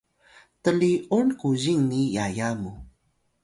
tli’un 0.63 1.27
kuzing 1.39 1.81
ni 1.89 2.01
yaya 2.15 2.49
mu 2.61 2.71